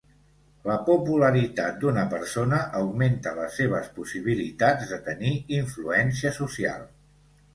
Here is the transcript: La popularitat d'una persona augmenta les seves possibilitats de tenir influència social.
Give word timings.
La 0.67 0.75
popularitat 0.85 1.75
d'una 1.83 2.05
persona 2.13 2.61
augmenta 2.79 3.33
les 3.41 3.59
seves 3.61 3.91
possibilitats 3.99 4.89
de 4.93 4.99
tenir 5.09 5.33
influència 5.61 6.35
social. 6.41 6.83